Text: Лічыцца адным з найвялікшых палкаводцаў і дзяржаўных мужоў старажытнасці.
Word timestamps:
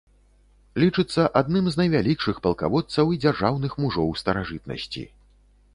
Лічыцца 0.83 1.25
адным 1.41 1.65
з 1.73 1.81
найвялікшых 1.81 2.35
палкаводцаў 2.49 3.05
і 3.17 3.21
дзяржаўных 3.27 3.71
мужоў 3.85 4.07
старажытнасці. 4.23 5.03